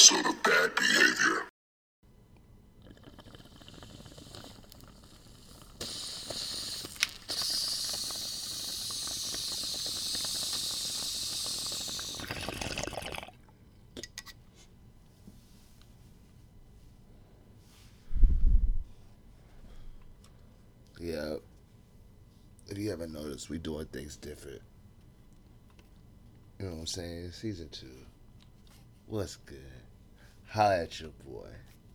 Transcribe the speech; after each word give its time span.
episode 0.00 0.26
of 0.26 0.42
Bad 0.42 0.74
Behavior. 0.76 1.42
Yeah. 20.98 21.34
If 22.68 22.78
you 22.78 22.88
haven't 22.88 23.12
noticed, 23.12 23.50
we 23.50 23.58
doing 23.58 23.84
things 23.86 24.16
different. 24.16 24.62
You 26.58 26.66
know 26.66 26.72
what 26.72 26.80
I'm 26.80 26.86
saying? 26.86 27.32
Season 27.32 27.68
two. 27.68 27.86
What's 29.06 29.36
good? 29.36 29.58
Holla 30.50 30.82
at 30.82 31.00
your 31.00 31.10
boy. 31.24 31.46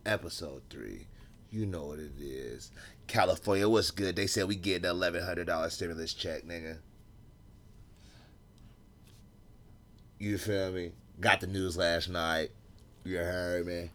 Episode 0.06 0.62
three. 0.70 1.06
You 1.50 1.66
know 1.66 1.84
what 1.84 1.98
it 1.98 2.12
is. 2.18 2.70
California, 3.06 3.68
what's 3.68 3.90
good? 3.90 4.16
They 4.16 4.26
said 4.26 4.48
we 4.48 4.56
get 4.56 4.82
hundred 4.84 5.46
dollar 5.46 5.68
stimulus 5.68 6.14
check, 6.14 6.44
nigga. 6.44 6.78
You 10.18 10.38
feel 10.38 10.72
me? 10.72 10.92
Got 11.20 11.40
the 11.40 11.46
news 11.46 11.76
last 11.76 12.08
night. 12.08 12.50
You 13.04 13.18
heard 13.18 13.66
me. 13.66 13.90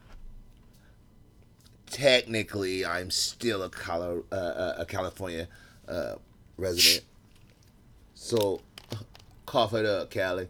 Technically, 1.88 2.86
I'm 2.86 3.10
still 3.10 3.64
a, 3.64 3.70
Colo- 3.70 4.26
uh, 4.32 4.36
uh, 4.36 4.76
a 4.78 4.86
California 4.86 5.48
uh, 5.88 6.16
resident. 6.58 7.04
So, 8.14 8.62
cough 9.48 9.74
it 9.74 9.88
up, 9.88 10.12
Cali. 10.12 10.48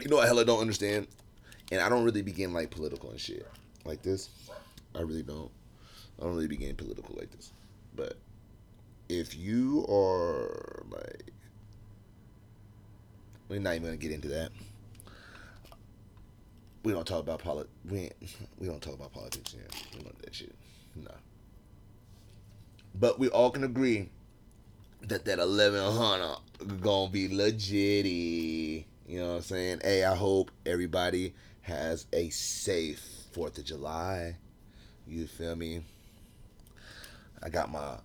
You 0.00 0.08
know 0.08 0.16
what 0.16 0.26
hell 0.26 0.40
I 0.40 0.44
don't 0.44 0.60
understand? 0.60 1.06
And 1.72 1.80
I 1.80 1.88
don't 1.88 2.04
really 2.04 2.22
begin 2.22 2.52
like 2.52 2.70
political 2.70 3.10
and 3.10 3.20
shit 3.20 3.46
like 3.84 4.02
this. 4.02 4.30
I 4.94 5.00
really 5.00 5.22
don't. 5.22 5.50
I 6.18 6.24
don't 6.24 6.34
really 6.34 6.48
begin 6.48 6.76
political 6.76 7.14
like 7.18 7.30
this. 7.30 7.52
But 7.94 8.16
if 9.08 9.36
you 9.36 9.86
are 9.88 10.84
like 10.90 11.32
we're 13.48 13.60
not 13.60 13.74
even 13.74 13.84
gonna 13.84 13.96
get 13.96 14.10
into 14.10 14.28
that. 14.28 14.50
We 16.82 16.92
don't 16.92 17.06
talk 17.06 17.20
about 17.20 17.40
polit. 17.40 17.68
We 17.88 18.10
we 18.58 18.66
don't 18.66 18.82
talk 18.82 18.94
about 18.94 19.12
politics. 19.12 19.54
Yeah, 19.56 19.78
we 19.94 20.02
don't 20.02 20.18
do 20.18 20.24
that 20.24 20.34
shit. 20.34 20.54
No. 20.94 21.10
But 22.94 23.18
we 23.18 23.28
all 23.28 23.50
can 23.50 23.64
agree 23.64 24.10
that 25.02 25.24
that 25.26 25.38
eleven 25.38 25.80
hundred 25.92 26.38
gonna 26.80 27.10
be 27.10 27.28
legitty. 27.28 28.84
You 29.06 29.20
know 29.20 29.28
what 29.28 29.36
I'm 29.36 29.42
saying? 29.42 29.80
Hey, 29.84 30.02
I 30.02 30.16
hope 30.16 30.50
everybody 30.64 31.34
has 31.62 32.06
a 32.12 32.28
safe 32.30 33.00
Fourth 33.32 33.56
of 33.56 33.64
July. 33.64 34.36
You 35.06 35.28
feel 35.28 35.54
me? 35.54 35.82
I 37.40 37.48
got 37.48 37.70
my 37.70 37.98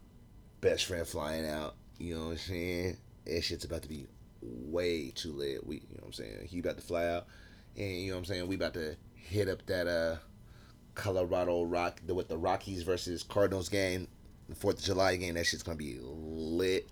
best 0.60 0.86
friend 0.86 1.08
flying 1.08 1.50
out. 1.50 1.74
You 1.98 2.16
know 2.16 2.26
what 2.26 2.32
I'm 2.32 2.38
saying? 2.38 2.98
That 3.26 3.44
shit's 3.44 3.66
about 3.66 3.82
to 3.82 3.90
be 3.90 4.06
way 4.42 5.12
too 5.16 5.32
late. 5.32 5.66
We, 5.66 5.78
you 5.78 5.96
know 5.96 6.02
what 6.02 6.08
I'm 6.08 6.14
saying? 6.14 6.48
He 6.48 6.60
about 6.60 6.78
to 6.78 6.84
fly 6.84 7.08
out, 7.08 7.26
and 7.76 7.90
you 7.90 8.10
know 8.12 8.18
what 8.18 8.20
I'm 8.20 8.26
saying? 8.26 8.48
We 8.48 8.56
about 8.56 8.76
to 8.76 8.96
hit 9.16 9.50
up 9.50 9.66
that 9.66 9.88
uh 9.88 10.18
Colorado 10.94 11.64
Rock 11.64 12.00
the, 12.06 12.14
with 12.14 12.28
the 12.28 12.38
Rockies 12.38 12.84
versus 12.84 13.24
Cardinals 13.24 13.70
game, 13.70 14.08
the 14.50 14.56
Fourth 14.56 14.78
of 14.78 14.84
July 14.84 15.16
game. 15.16 15.34
That 15.34 15.48
shit's 15.48 15.64
gonna 15.64 15.78
be 15.78 15.98
lit. 16.00 16.90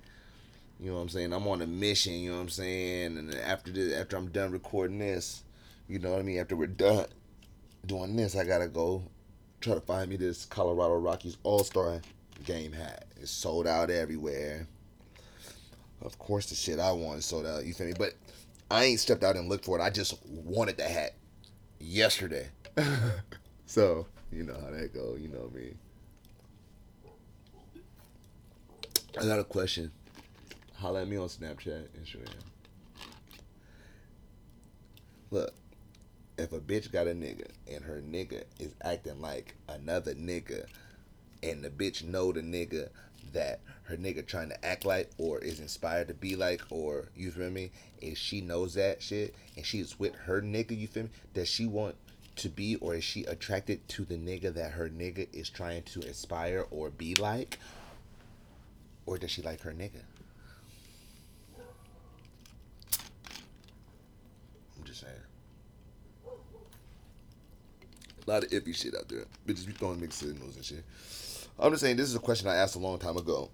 You 0.80 0.92
know 0.92 0.96
what 0.96 1.02
I'm 1.02 1.10
saying? 1.10 1.34
I'm 1.34 1.48
on 1.48 1.62
a 1.62 1.68
mission. 1.68 2.14
You 2.14 2.32
know 2.32 2.38
what 2.38 2.44
I'm 2.44 2.50
saying? 2.50 3.18
And 3.18 3.36
after 3.36 3.72
this, 3.72 3.94
after 3.94 4.16
I'm 4.16 4.28
done 4.30 4.52
recording 4.52 5.00
this, 5.00 5.44
you 5.88 6.00
know 6.00 6.12
what 6.12 6.20
I 6.20 6.24
mean? 6.24 6.40
After 6.40 6.56
we're 6.56 6.68
done 6.68 7.06
doing 7.86 8.16
this, 8.16 8.36
I 8.36 8.46
gotta 8.46 8.68
go 8.68 9.04
try 9.60 9.74
to 9.74 9.82
find 9.82 10.10
me 10.10 10.16
this 10.16 10.46
Colorado 10.46 10.96
Rockies 10.96 11.38
All 11.44 11.64
Star 11.64 12.02
game 12.46 12.72
hat. 12.72 13.06
It's 13.20 13.32
sold 13.32 13.68
out 13.68 13.90
everywhere. 13.90 14.68
Of 16.02 16.18
course, 16.18 16.46
the 16.46 16.56
shit 16.56 16.80
I 16.80 16.94
want 16.94 17.20
is 17.20 17.26
sold 17.26 17.46
out. 17.46 17.66
You 17.66 17.74
feel 17.74 17.88
me? 17.88 17.94
But 17.98 18.14
I 18.72 18.86
ain't 18.86 19.02
stepped 19.02 19.24
out 19.24 19.36
and 19.36 19.50
looked 19.50 19.66
for 19.66 19.78
it. 19.78 19.82
I 19.82 19.90
just 19.90 20.18
wanted 20.26 20.78
the 20.78 20.84
hat 20.84 21.16
yesterday. 21.80 22.48
so 23.66 24.08
you 24.32 24.44
know 24.44 24.54
how 24.54 24.72
that 24.72 24.94
go. 24.94 25.18
You 25.20 25.28
know 25.28 25.52
me. 25.54 25.74
I 29.20 29.26
got 29.26 29.40
a 29.40 29.44
question. 29.44 29.92
Holla 30.80 31.02
at 31.02 31.10
me 31.10 31.18
on 31.18 31.28
Snapchat, 31.28 31.88
Instagram. 32.02 32.40
Look, 35.30 35.54
if 36.38 36.54
a 36.54 36.60
bitch 36.62 36.90
got 36.90 37.06
a 37.06 37.12
nigga 37.12 37.50
and 37.70 37.84
her 37.84 38.02
nigga 38.02 38.44
is 38.60 38.74
acting 38.82 39.20
like 39.20 39.56
another 39.68 40.14
nigga, 40.14 40.66
and 41.44 41.62
the 41.62 41.70
bitch 41.70 42.06
know 42.06 42.32
the 42.32 42.40
nigga 42.40 42.88
that 43.34 43.60
her 43.84 43.98
nigga 43.98 44.26
trying 44.26 44.48
to 44.48 44.66
act 44.66 44.86
like 44.86 45.10
or 45.18 45.40
is 45.40 45.60
inspired 45.60 46.08
to 46.08 46.14
be 46.14 46.38
like 46.38 46.62
or 46.70 47.10
you 47.14 47.32
feel 47.32 47.50
me? 47.50 47.72
If 48.00 48.18
she 48.18 48.40
knows 48.40 48.76
that 48.76 49.04
shit 49.04 49.36
and 49.58 49.66
she's 49.66 50.00
with 50.00 50.16
her 50.16 50.42
nigga 50.42 50.80
you 50.80 50.88
feel 50.88 51.04
me? 51.04 51.10
Does 51.34 51.50
she 51.50 51.66
want 51.66 51.96
to 52.38 52.48
be 52.48 52.78
or 52.78 52.96
is 52.96 53.04
she 53.04 53.26
attracted 53.26 53.86
to 53.90 54.06
the 54.06 54.16
nigga 54.16 54.54
that 54.54 54.72
her 54.72 54.88
nigga 54.88 55.28
is 55.34 55.50
trying 55.50 55.84
to 55.84 56.00
aspire 56.08 56.66
or 56.72 56.90
be 56.90 57.16
like? 57.16 57.60
Or 59.06 59.18
does 59.18 59.32
she 59.32 59.42
like 59.42 59.60
her 59.64 59.74
nigga 59.74 60.04
i'm 64.80 64.86
just 64.86 65.02
saying 65.02 65.14
a 68.28 68.32
lot 68.32 68.44
of 68.44 68.50
iffy 68.52 68.76
shit 68.76 68.96
out 68.96 69.08
there 69.10 69.26
bitches 69.48 69.66
be 69.66 69.74
throwing 69.74 70.00
mixed 70.00 70.20
signals 70.20 70.56
and 70.56 70.66
shit 70.66 70.84
I'm 71.62 71.72
just 71.72 71.82
saying 71.82 71.98
this 71.98 72.08
is 72.08 72.16
a 72.16 72.20
question 72.20 72.48
I 72.48 72.56
asked 72.56 72.76
a 72.76 72.80
long 72.80 73.00
time 73.00 73.18
ago 73.18 73.50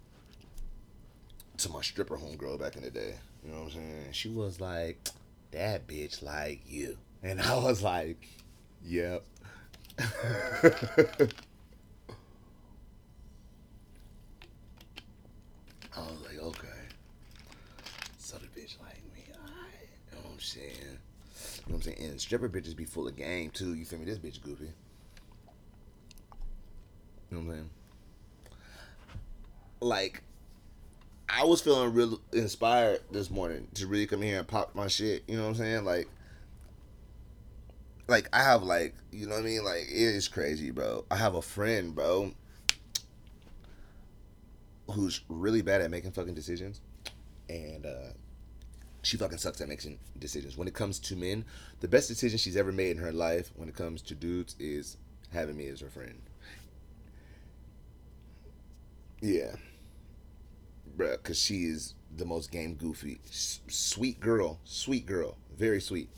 to 1.57 1.71
my 1.71 1.81
stripper 1.81 2.17
homegirl 2.17 2.59
back 2.59 2.75
in 2.75 2.83
the 2.83 2.91
day. 2.91 3.15
You 3.43 3.51
know 3.51 3.61
what 3.61 3.65
I'm 3.67 3.71
saying? 3.71 4.11
She 4.11 4.29
was 4.29 4.59
like, 4.59 4.99
"That 5.51 5.87
bitch 5.87 6.21
like 6.21 6.61
you," 6.67 6.97
and 7.23 7.41
I 7.41 7.57
was 7.57 7.81
like, 7.81 8.27
"Yep." 8.83 9.23
I 9.99 10.05
was 15.95 16.21
like, 16.25 16.39
"Okay." 16.39 16.67
So 18.19 18.37
the 18.37 18.47
bitch 18.47 18.79
like 18.81 19.01
me, 19.13 19.23
alright. 19.33 19.89
You 20.11 20.17
know 20.17 20.23
what 20.23 20.33
I'm 20.33 20.39
saying? 20.39 20.99
You 21.65 21.73
know 21.73 21.77
what 21.77 21.87
I'm 21.87 21.93
saying? 21.93 22.09
And 22.09 22.21
stripper 22.21 22.49
bitches 22.49 22.75
be 22.75 22.85
full 22.85 23.07
of 23.07 23.15
game 23.15 23.49
too. 23.51 23.73
You 23.73 23.85
feel 23.85 23.99
me? 23.99 24.05
This 24.05 24.19
bitch 24.19 24.41
goofy. 24.41 24.65
You 27.31 27.37
know 27.37 27.39
what 27.39 27.39
I'm 27.39 27.51
saying? 27.51 27.69
like 29.85 30.23
I 31.29 31.43
was 31.43 31.61
feeling 31.61 31.93
real 31.93 32.21
inspired 32.33 33.01
this 33.11 33.29
morning 33.29 33.67
to 33.75 33.87
really 33.87 34.07
come 34.07 34.21
here 34.21 34.39
and 34.39 34.47
pop 34.47 34.75
my 34.75 34.87
shit. 34.87 35.23
You 35.27 35.37
know 35.37 35.43
what 35.43 35.49
I'm 35.49 35.55
saying? 35.55 35.85
Like, 35.85 36.07
like 38.07 38.29
I 38.31 38.43
have 38.43 38.63
like 38.63 38.95
you 39.11 39.27
know 39.27 39.35
what 39.35 39.41
I 39.41 39.45
mean? 39.45 39.63
Like 39.63 39.83
it 39.83 39.89
is 39.89 40.27
crazy, 40.27 40.71
bro. 40.71 41.05
I 41.09 41.15
have 41.15 41.35
a 41.35 41.41
friend, 41.41 41.95
bro, 41.95 42.31
who's 44.91 45.21
really 45.29 45.61
bad 45.61 45.81
at 45.81 45.91
making 45.91 46.11
fucking 46.11 46.35
decisions, 46.35 46.81
and 47.49 47.85
uh 47.85 48.13
she 49.05 49.17
fucking 49.17 49.37
sucks 49.37 49.61
at 49.61 49.69
making 49.69 49.99
decisions. 50.19 50.57
When 50.57 50.67
it 50.67 50.73
comes 50.73 50.99
to 50.99 51.15
men, 51.15 51.45
the 51.81 51.87
best 51.87 52.07
decision 52.07 52.37
she's 52.37 52.57
ever 52.57 52.71
made 52.71 52.91
in 52.97 53.03
her 53.03 53.11
life 53.11 53.51
when 53.55 53.69
it 53.69 53.75
comes 53.75 54.01
to 54.03 54.15
dudes 54.15 54.55
is 54.59 54.97
having 55.31 55.57
me 55.57 55.67
as 55.67 55.81
her 55.81 55.89
friend. 55.89 56.21
Yeah. 59.21 59.55
Bruh, 60.97 61.17
because 61.17 61.37
she 61.39 61.65
is 61.65 61.93
the 62.15 62.25
most 62.25 62.51
game 62.51 62.75
goofy, 62.75 63.19
s- 63.27 63.59
sweet 63.67 64.19
girl, 64.19 64.59
sweet 64.63 65.05
girl, 65.05 65.37
very 65.57 65.81
sweet, 65.81 66.09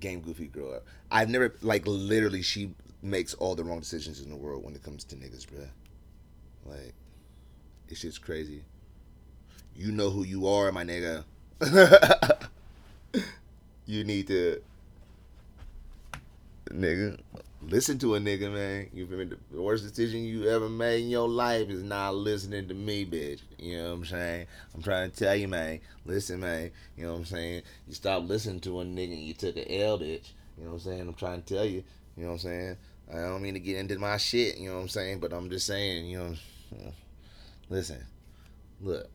game 0.00 0.20
goofy 0.20 0.46
girl. 0.46 0.80
I've 1.10 1.28
never, 1.28 1.54
like, 1.62 1.86
literally, 1.86 2.42
she 2.42 2.74
makes 3.02 3.34
all 3.34 3.54
the 3.54 3.64
wrong 3.64 3.80
decisions 3.80 4.20
in 4.20 4.30
the 4.30 4.36
world 4.36 4.64
when 4.64 4.74
it 4.74 4.82
comes 4.82 5.04
to 5.04 5.16
niggas, 5.16 5.46
bruh. 5.46 5.68
Like, 6.66 6.94
it's 7.88 8.02
just 8.02 8.22
crazy. 8.22 8.62
You 9.74 9.92
know 9.92 10.10
who 10.10 10.24
you 10.24 10.46
are, 10.46 10.70
my 10.72 10.84
nigga. 10.84 11.24
you 13.86 14.02
need 14.04 14.26
to, 14.26 14.60
nigga, 16.70 17.18
listen 17.62 17.98
to 18.00 18.16
a 18.16 18.20
nigga, 18.20 18.52
man. 18.52 18.88
You 18.92 19.06
me? 19.06 19.30
The 19.50 19.62
worst 19.62 19.86
decision 19.86 20.24
you 20.24 20.48
ever 20.48 20.68
made 20.68 21.02
in 21.04 21.10
your 21.10 21.28
life 21.28 21.68
is 21.68 21.82
not 21.82 22.16
listening 22.16 22.66
to 22.68 22.74
me, 22.74 23.06
bitch. 23.06 23.40
You 23.58 23.78
know 23.78 23.84
what 23.90 23.94
I'm 23.94 24.04
saying? 24.06 24.46
I'm 24.74 24.82
trying 24.82 25.10
to 25.10 25.16
tell 25.16 25.36
you, 25.36 25.46
man. 25.46 25.80
Listen, 26.04 26.40
man. 26.40 26.70
You 26.96 27.04
know 27.04 27.12
what 27.12 27.18
I'm 27.18 27.24
saying? 27.26 27.62
You 27.86 27.94
stop 27.94 28.28
listening 28.28 28.60
to 28.60 28.80
a 28.80 28.84
nigga 28.84 29.12
and 29.12 29.22
you 29.22 29.34
took 29.34 29.56
an 29.56 29.64
L, 29.68 29.98
bitch. 29.98 30.32
You 30.58 30.64
know 30.64 30.70
what 30.70 30.74
I'm 30.74 30.80
saying? 30.80 31.00
I'm 31.00 31.14
trying 31.14 31.42
to 31.42 31.54
tell 31.54 31.64
you. 31.64 31.84
You 32.16 32.24
know 32.24 32.30
what 32.30 32.32
I'm 32.34 32.38
saying? 32.40 32.76
I 33.12 33.16
don't 33.18 33.42
mean 33.42 33.54
to 33.54 33.60
get 33.60 33.78
into 33.78 33.98
my 33.98 34.16
shit. 34.16 34.58
You 34.58 34.70
know 34.70 34.76
what 34.76 34.82
I'm 34.82 34.88
saying? 34.88 35.20
But 35.20 35.32
I'm 35.32 35.48
just 35.48 35.66
saying. 35.66 36.06
You 36.06 36.18
know. 36.18 36.92
Listen. 37.68 38.04
Look. 38.80 39.08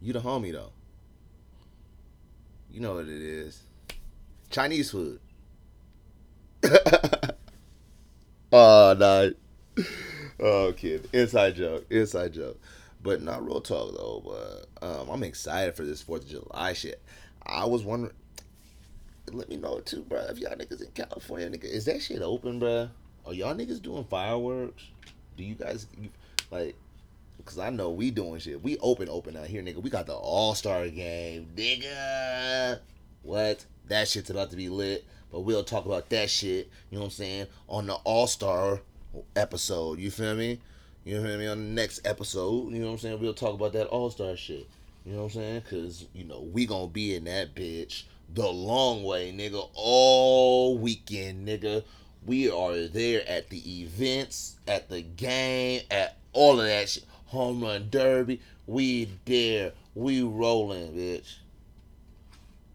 You 0.00 0.12
the 0.12 0.20
homie 0.20 0.52
though. 0.52 0.72
You 2.70 2.80
know 2.80 2.94
what 2.94 3.06
it 3.06 3.22
is. 3.22 3.62
Chinese 4.50 4.90
food. 4.90 5.20
oh 8.52 8.94
no. 8.98 9.32
Oh 10.40 10.72
kid. 10.76 11.08
Inside 11.12 11.56
joke. 11.56 11.86
Inside 11.90 12.34
joke. 12.34 12.60
But 13.02 13.22
not 13.22 13.44
real 13.44 13.60
talk 13.60 13.96
though, 13.96 14.22
but 14.80 14.86
um, 14.86 15.08
I'm 15.08 15.22
excited 15.22 15.76
for 15.76 15.84
this 15.84 16.02
Fourth 16.02 16.24
of 16.24 16.28
July 16.28 16.72
shit. 16.72 17.02
I 17.44 17.64
was 17.64 17.82
wondering 17.82 18.12
let 19.34 19.48
me 19.48 19.56
know 19.56 19.80
too, 19.80 20.02
bro. 20.02 20.20
If 20.28 20.38
y'all 20.38 20.54
niggas 20.54 20.82
in 20.82 20.90
California, 20.92 21.48
nigga, 21.48 21.64
is 21.64 21.84
that 21.86 22.02
shit 22.02 22.22
open, 22.22 22.58
bro? 22.58 22.88
Are 23.26 23.34
y'all 23.34 23.54
niggas 23.54 23.82
doing 23.82 24.04
fireworks? 24.04 24.84
Do 25.36 25.44
you 25.44 25.54
guys 25.54 25.86
like? 26.50 26.76
Cause 27.44 27.58
I 27.58 27.70
know 27.70 27.90
we 27.90 28.10
doing 28.10 28.40
shit. 28.40 28.62
We 28.62 28.76
open, 28.78 29.08
open 29.08 29.36
out 29.36 29.46
here, 29.46 29.62
nigga. 29.62 29.82
We 29.82 29.90
got 29.90 30.06
the 30.06 30.14
All 30.14 30.54
Star 30.54 30.88
game, 30.88 31.48
nigga. 31.56 32.80
What? 33.22 33.64
That 33.88 34.06
shit's 34.06 34.30
about 34.30 34.50
to 34.50 34.56
be 34.56 34.68
lit. 34.68 35.04
But 35.32 35.40
we'll 35.40 35.64
talk 35.64 35.86
about 35.86 36.08
that 36.10 36.30
shit. 36.30 36.70
You 36.90 36.96
know 36.96 37.04
what 37.04 37.06
I'm 37.06 37.10
saying 37.12 37.46
on 37.68 37.86
the 37.86 37.94
All 37.94 38.26
Star 38.26 38.80
episode. 39.34 39.98
You 39.98 40.10
feel 40.10 40.34
me? 40.34 40.60
You 41.04 41.22
feel 41.22 41.38
me 41.38 41.46
on 41.46 41.58
the 41.58 41.80
next 41.82 42.06
episode? 42.06 42.72
You 42.72 42.80
know 42.80 42.86
what 42.86 42.92
I'm 42.92 42.98
saying? 42.98 43.20
We'll 43.20 43.34
talk 43.34 43.54
about 43.54 43.72
that 43.72 43.86
All 43.86 44.10
Star 44.10 44.36
shit. 44.36 44.68
You 45.06 45.12
know 45.14 45.22
what 45.22 45.34
I'm 45.34 45.40
saying? 45.40 45.62
Cause 45.70 46.06
you 46.12 46.24
know 46.24 46.42
we 46.52 46.66
gonna 46.66 46.88
be 46.88 47.14
in 47.14 47.24
that 47.24 47.54
bitch 47.54 48.02
the 48.34 48.46
long 48.46 49.04
way, 49.04 49.32
nigga, 49.32 49.68
all 49.74 50.76
weekend, 50.76 51.48
nigga. 51.48 51.82
We 52.26 52.50
are 52.50 52.86
there 52.88 53.26
at 53.26 53.48
the 53.48 53.82
events, 53.82 54.56
at 54.66 54.90
the 54.90 55.00
game, 55.00 55.82
at 55.90 56.18
all 56.32 56.60
of 56.60 56.66
that 56.66 56.90
shit. 56.90 57.04
Home 57.28 57.62
run 57.62 57.88
derby. 57.90 58.40
We 58.66 59.08
there. 59.24 59.72
We 59.94 60.22
rolling, 60.22 60.92
bitch. 60.92 61.36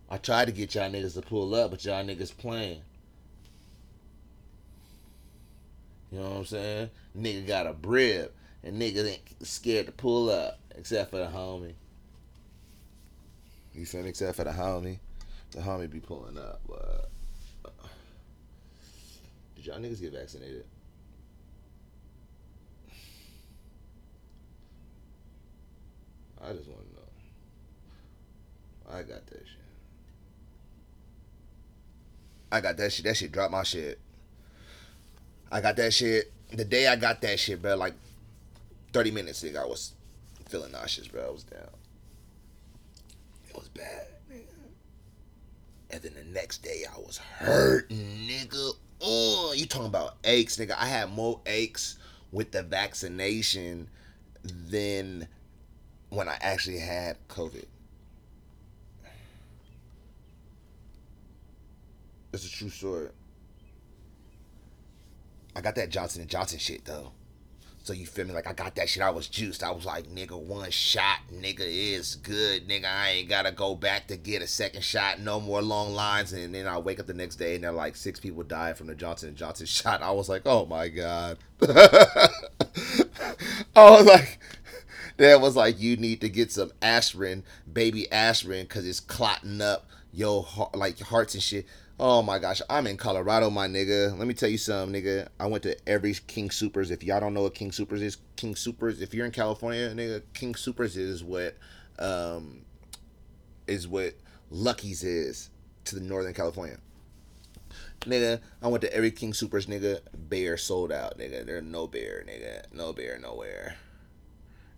I 0.10 0.18
tried 0.18 0.46
to 0.46 0.52
get 0.52 0.76
y'all 0.76 0.90
niggas 0.92 1.14
to 1.16 1.22
pull 1.22 1.56
up, 1.56 1.72
but 1.72 1.84
y'all 1.86 2.04
niggas 2.04 2.36
playing. 2.36 2.82
You 6.12 6.20
know 6.20 6.30
what 6.30 6.38
I'm 6.38 6.46
saying? 6.46 6.90
Nigga 7.18 7.48
got 7.48 7.68
a 7.68 7.74
brib, 7.74 8.32
and 8.64 8.80
niggas 8.80 9.10
ain't 9.10 9.48
scared 9.48 9.88
to 9.88 9.92
pull 9.92 10.30
up, 10.30 10.60
except 10.76 11.12
for 11.12 11.18
the 11.18 11.26
homie. 11.26 11.74
You 13.74 13.86
feel 13.86 14.04
me? 14.04 14.10
Except 14.10 14.36
for 14.36 14.44
the 14.44 14.52
homie 14.52 15.00
the 15.54 15.62
homie 15.62 15.90
be 15.90 16.00
pulling 16.00 16.38
up. 16.38 16.62
But 16.68 17.10
uh, 17.66 17.70
did 19.56 19.66
y'all 19.66 19.80
niggas 19.80 20.02
get 20.02 20.14
vaccinated? 20.14 20.66
I 26.44 26.54
just 26.54 26.68
want 26.68 26.82
to 26.82 26.96
know. 26.96 27.02
I 28.98 29.04
got 29.04 29.26
that 29.28 29.40
shit. 29.40 29.48
I 32.52 32.62
got 32.62 32.78
that 32.78 32.92
shit. 32.92 33.06
That 33.06 33.18
shit 33.18 33.32
dropped 33.32 33.52
my 33.52 33.64
shit. 33.64 34.00
I 35.52 35.62
got 35.62 35.76
that 35.78 35.94
shit. 35.94 36.32
The 36.52 36.66
day 36.66 36.88
I 36.88 36.96
got 36.96 37.22
that 37.22 37.40
shit, 37.40 37.62
bro, 37.62 37.76
like 37.76 37.94
30 38.92 39.12
minutes 39.12 39.44
ago, 39.44 39.64
I 39.64 39.66
was 39.66 39.94
feeling 40.50 40.72
nauseous, 40.72 41.08
bro. 41.08 41.26
I 41.26 41.32
was 41.32 41.44
down. 41.44 41.70
It 43.50 43.56
was 43.56 43.70
bad. 43.70 44.08
And 45.90 46.02
then 46.02 46.14
the 46.16 46.24
next 46.34 46.64
day 46.64 46.84
I 46.92 47.00
was 47.00 47.18
hurting, 47.18 48.28
nigga. 48.28 48.72
Oh, 49.00 49.54
you 49.56 49.68
talking 49.68 49.88
about 49.88 50.16
aches, 50.24 50.58
nigga. 50.58 50.76
I 50.78 50.88
had 50.88 51.12
more 51.12 51.40
aches 51.46 51.98
with 52.32 52.52
the 52.52 52.64
vaccination 52.64 53.88
than 54.44 55.28
when 56.14 56.28
I 56.28 56.38
actually 56.42 56.80
had 56.80 57.18
COVID. 57.28 57.66
It's 62.32 62.48
a 62.48 62.52
true 62.52 62.70
story. 62.70 63.10
I 65.56 65.62
got 65.62 65.76
that 65.76 65.90
Johnson 65.90 66.22
and 66.22 66.30
Johnson 66.30 66.60
shit 66.60 66.86
though. 66.86 67.12
So 67.84 67.92
you 67.92 68.06
feel 68.06 68.26
me? 68.26 68.34
Like 68.34 68.48
I 68.48 68.54
got 68.54 68.76
that 68.76 68.88
shit. 68.88 69.04
I 69.04 69.10
was 69.10 69.28
juiced. 69.28 69.62
I 69.62 69.70
was 69.70 69.86
like, 69.86 70.06
nigga, 70.08 70.40
one 70.40 70.72
shot, 70.72 71.20
nigga, 71.34 71.60
is 71.60 72.16
good. 72.16 72.68
Nigga, 72.68 72.86
I 72.86 73.10
ain't 73.10 73.30
gotta 73.30 73.52
go 73.52 73.76
back 73.76 74.08
to 74.08 74.16
get 74.16 74.42
a 74.42 74.48
second 74.48 74.84
shot. 74.84 75.20
No 75.20 75.42
more 75.42 75.62
long 75.62 75.94
lines. 75.94 76.32
And 76.32 76.56
then 76.56 76.66
I 76.66 76.78
wake 76.78 77.02
up 77.02 77.08
the 77.08 77.14
next 77.14 77.36
day 77.36 77.56
and 77.56 77.64
they're 77.64 77.74
like 77.74 77.98
six 77.98 78.22
people 78.22 78.42
died 78.44 78.78
from 78.78 78.88
the 78.88 78.96
Johnson 78.96 79.30
and 79.30 79.38
Johnson 79.38 79.66
shot. 79.68 80.02
I 80.02 80.12
was 80.12 80.30
like, 80.30 80.44
oh 80.46 80.66
my 80.66 80.88
god. 80.88 81.38
I 83.76 83.90
was 83.92 84.06
like, 84.06 84.40
that 85.18 85.42
was 85.42 85.56
like, 85.56 85.80
you 85.80 85.98
need 85.98 86.22
to 86.22 86.30
get 86.30 86.52
some 86.52 86.72
aspirin, 86.82 87.44
baby 87.72 88.12
aspirin, 88.12 88.64
because 88.64 88.88
it's 88.88 89.00
clotting 89.00 89.62
up 89.62 89.88
your 90.12 90.44
heart, 90.44 90.76
like 90.76 91.00
your 91.00 91.08
hearts 91.08 91.34
and 91.34 91.44
shit. 91.44 91.66
Oh 92.00 92.24
my 92.24 92.40
gosh, 92.40 92.62
I'm 92.70 92.88
in 92.88 92.98
Colorado, 92.98 93.50
my 93.50 93.68
nigga. 93.68 94.18
Let 94.18 94.28
me 94.28 94.34
tell 94.34 94.50
you 94.50 94.58
something, 94.58 95.02
nigga. 95.02 95.28
I 95.40 95.46
went 95.46 95.64
to 95.64 95.78
every 95.88 96.14
King 96.14 96.50
Supers. 96.50 96.90
If 96.90 97.04
y'all 97.04 97.20
don't 97.20 97.34
know 97.34 97.44
what 97.44 97.54
King 97.54 97.72
Supers 97.72 98.02
is, 98.02 98.18
King 98.36 98.56
Supers. 98.56 99.02
If 99.02 99.14
you're 99.14 99.26
in 99.26 99.32
California, 99.32 99.90
nigga, 99.90 100.24
King 100.34 100.56
Supers 100.56 100.98
is 100.98 101.24
what, 101.24 101.56
um, 102.00 102.66
is 103.68 103.88
what 103.88 104.16
Lucky's 104.50 105.04
is 105.04 105.50
to 105.86 105.96
the 105.96 106.02
Northern 106.02 106.34
California. 106.34 106.78
Nigga, 108.02 108.42
I 108.62 108.68
went 108.68 108.82
to 108.82 108.94
every 108.94 109.12
King 109.12 109.34
Supers, 109.34 109.68
nigga. 109.68 110.00
Bear 110.14 110.58
sold 110.58 110.92
out, 110.92 111.18
nigga. 111.18 111.46
There's 111.46 111.64
no 111.64 111.88
bear, 111.88 112.26
nigga. 112.28 112.74
No 112.74 112.92
bear 112.92 113.18
nowhere. 113.20 113.76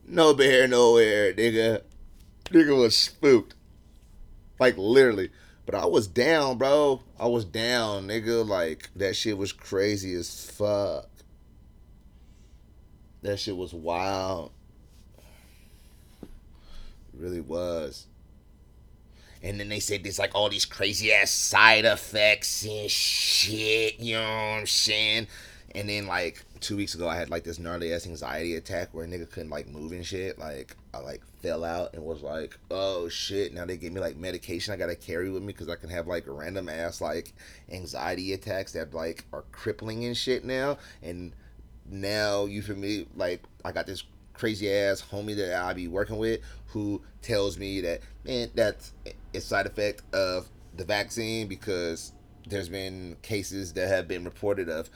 No 0.07 0.33
bear 0.33 0.67
nowhere, 0.67 1.33
nigga. 1.33 1.81
Nigga 2.45 2.79
was 2.79 2.95
spooked. 2.95 3.55
Like 4.59 4.77
literally. 4.77 5.31
But 5.65 5.75
I 5.75 5.85
was 5.85 6.07
down, 6.07 6.57
bro. 6.57 7.01
I 7.19 7.25
was 7.25 7.43
down, 7.43 8.07
nigga. 8.07 8.47
Like 8.47 8.89
that 8.95 9.15
shit 9.15 9.37
was 9.37 9.51
crazy 9.51 10.13
as 10.13 10.49
fuck. 10.51 11.09
That 13.23 13.39
shit 13.39 13.57
was 13.57 13.73
wild. 13.73 14.51
It 16.21 16.29
really 17.17 17.41
was. 17.41 18.05
And 19.41 19.59
then 19.59 19.69
they 19.69 19.79
said 19.79 20.03
there's 20.03 20.19
like 20.19 20.35
all 20.35 20.49
these 20.49 20.65
crazy 20.65 21.11
ass 21.11 21.31
side 21.31 21.85
effects 21.85 22.65
and 22.65 22.89
shit, 22.89 23.99
you 23.99 24.15
know 24.15 24.21
what 24.21 24.59
I'm 24.59 24.67
saying? 24.67 25.27
And 25.73 25.89
then 25.89 26.07
like 26.07 26.43
two 26.65 26.75
weeks 26.75 26.95
ago, 26.95 27.07
I 27.07 27.15
had 27.15 27.29
like 27.29 27.43
this 27.43 27.59
gnarly 27.59 27.93
ass 27.93 28.07
anxiety 28.07 28.55
attack 28.55 28.89
where 28.91 29.05
a 29.05 29.07
nigga 29.07 29.29
couldn't 29.29 29.51
like 29.51 29.67
move 29.67 29.91
and 29.91 30.03
shit. 30.03 30.39
Like 30.39 30.75
I 30.95 30.97
like 30.97 31.21
fell 31.43 31.63
out 31.63 31.93
and 31.93 32.03
was 32.03 32.23
like, 32.23 32.57
oh 32.71 33.07
shit. 33.07 33.53
Now 33.53 33.65
they 33.65 33.77
gave 33.77 33.93
me 33.93 34.01
like 34.01 34.17
medication 34.17 34.73
I 34.73 34.77
gotta 34.77 34.95
carry 34.95 35.29
with 35.29 35.43
me 35.43 35.53
because 35.53 35.69
I 35.69 35.75
can 35.75 35.89
have 35.89 36.07
like 36.07 36.23
random 36.25 36.67
ass 36.67 37.01
like 37.01 37.33
anxiety 37.71 38.33
attacks 38.33 38.71
that 38.71 38.95
like 38.95 39.25
are 39.31 39.43
crippling 39.51 40.05
and 40.05 40.17
shit 40.17 40.43
now. 40.43 40.79
And 41.03 41.33
now 41.87 42.45
you 42.45 42.63
feel 42.63 42.77
me? 42.77 43.05
Like 43.15 43.43
I 43.63 43.71
got 43.71 43.85
this 43.85 44.03
crazy 44.33 44.71
ass 44.73 45.03
homie 45.03 45.35
that 45.35 45.63
I 45.63 45.73
be 45.73 45.87
working 45.87 46.17
with 46.17 46.41
who 46.69 46.99
tells 47.21 47.59
me 47.59 47.79
that 47.81 48.01
man 48.23 48.49
that's 48.55 48.91
a 49.35 49.39
side 49.39 49.67
effect 49.67 50.01
of 50.13 50.49
the 50.75 50.83
vaccine 50.83 51.47
because 51.47 52.11
there's 52.47 52.69
been 52.69 53.17
cases 53.21 53.73
that 53.73 53.87
have 53.87 54.07
been 54.07 54.23
reported 54.23 54.67
of 54.67 54.89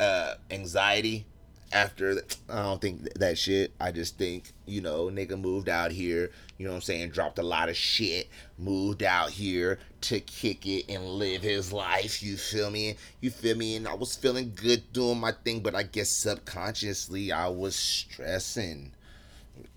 uh, 0.00 0.34
anxiety 0.50 1.26
after 1.72 2.22
I 2.48 2.62
don't 2.62 2.80
think 2.80 3.14
that 3.14 3.38
shit. 3.38 3.72
I 3.80 3.92
just 3.92 4.18
think, 4.18 4.52
you 4.66 4.80
know, 4.80 5.06
nigga 5.06 5.40
moved 5.40 5.68
out 5.68 5.90
here, 5.90 6.30
you 6.58 6.66
know 6.66 6.72
what 6.72 6.76
I'm 6.76 6.82
saying, 6.82 7.10
dropped 7.10 7.38
a 7.38 7.42
lot 7.42 7.68
of 7.68 7.76
shit, 7.76 8.28
moved 8.58 9.02
out 9.02 9.30
here 9.30 9.78
to 10.02 10.20
kick 10.20 10.66
it 10.66 10.88
and 10.88 11.04
live 11.04 11.42
his 11.42 11.72
life, 11.72 12.22
you 12.22 12.36
feel 12.36 12.70
me? 12.70 12.96
You 13.20 13.30
feel 13.30 13.56
me? 13.56 13.76
And 13.76 13.88
I 13.88 13.94
was 13.94 14.16
feeling 14.16 14.52
good 14.54 14.92
doing 14.92 15.18
my 15.18 15.32
thing, 15.32 15.60
but 15.60 15.74
I 15.74 15.84
guess 15.84 16.10
subconsciously 16.10 17.32
I 17.32 17.48
was 17.48 17.74
stressing. 17.74 18.92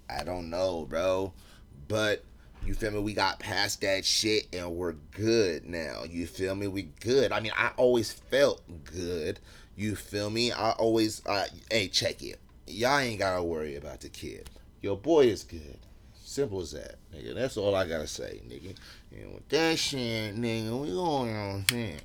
I 0.09 0.23
don't 0.23 0.49
know, 0.49 0.85
bro. 0.89 1.33
But 1.87 2.23
you 2.65 2.73
feel 2.73 2.91
me? 2.91 2.99
We 2.99 3.13
got 3.13 3.39
past 3.39 3.81
that 3.81 4.05
shit 4.05 4.47
and 4.53 4.71
we're 4.71 4.93
good 5.11 5.65
now. 5.67 6.03
You 6.09 6.25
feel 6.25 6.55
me? 6.55 6.67
We 6.67 6.83
good. 6.99 7.31
I 7.31 7.39
mean, 7.39 7.53
I 7.55 7.71
always 7.77 8.11
felt 8.11 8.61
good 8.83 9.39
you 9.75 9.95
feel 9.95 10.29
me? 10.29 10.51
I 10.51 10.71
always, 10.71 11.25
uh, 11.25 11.45
hey, 11.69 11.87
check 11.87 12.21
it. 12.23 12.39
Y'all 12.67 12.99
ain't 12.99 13.19
gotta 13.19 13.43
worry 13.43 13.75
about 13.75 14.01
the 14.01 14.09
kid. 14.09 14.49
Your 14.81 14.97
boy 14.97 15.25
is 15.27 15.43
good. 15.43 15.77
Simple 16.23 16.61
as 16.61 16.71
that, 16.71 16.95
nigga. 17.13 17.35
That's 17.35 17.57
all 17.57 17.75
I 17.75 17.87
gotta 17.87 18.07
say, 18.07 18.41
nigga. 18.47 18.75
And 19.11 19.35
with 19.35 19.47
that 19.49 19.77
shit, 19.77 20.35
nigga, 20.35 20.79
we 20.79 20.89
going 20.89 21.35
on 21.35 21.65
here. 21.69 21.97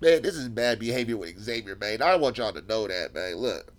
Man, 0.00 0.20
this 0.20 0.34
is 0.34 0.48
bad 0.48 0.80
behavior 0.80 1.16
with 1.16 1.38
Xavier, 1.38 1.76
man. 1.76 2.02
I 2.02 2.16
want 2.16 2.38
y'all 2.38 2.52
to 2.52 2.62
know 2.62 2.88
that, 2.88 3.14
man. 3.14 3.36
Look. 3.36 3.72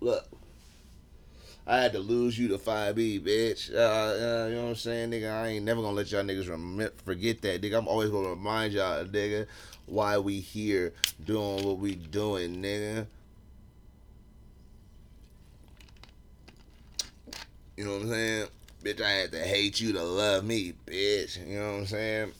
Look. 0.00 0.26
I 1.66 1.78
had 1.78 1.92
to 1.92 2.00
lose 2.00 2.36
you 2.38 2.48
to 2.48 2.58
5B, 2.58 3.20
bitch. 3.20 3.72
Uh, 3.72 3.76
uh, 3.76 4.46
you 4.48 4.54
know 4.56 4.62
what 4.62 4.68
I'm 4.70 4.74
saying, 4.74 5.10
nigga? 5.12 5.32
I 5.32 5.48
ain't 5.48 5.64
never 5.64 5.80
gonna 5.80 5.94
let 5.94 6.10
y'all 6.10 6.24
niggas 6.24 6.48
rem- 6.48 6.90
forget 7.04 7.40
that, 7.42 7.62
nigga. 7.62 7.78
I'm 7.78 7.86
always 7.88 8.10
gonna 8.10 8.30
remind 8.30 8.72
y'all, 8.72 9.04
nigga, 9.04 9.46
why 9.86 10.18
we 10.18 10.40
here 10.40 10.92
doing 11.24 11.64
what 11.64 11.78
we 11.78 11.94
doing, 11.94 12.60
nigga. 12.62 13.06
You 17.76 17.84
know 17.84 17.92
what 17.92 18.02
I'm 18.02 18.08
saying? 18.08 18.46
Bitch, 18.84 19.00
I 19.00 19.10
had 19.10 19.32
to 19.32 19.38
hate 19.38 19.80
you 19.80 19.92
to 19.92 20.02
love 20.02 20.44
me, 20.44 20.72
bitch. 20.86 21.46
You 21.46 21.58
know 21.58 21.72
what 21.72 21.78
I'm 21.78 21.86
saying? 21.86 22.32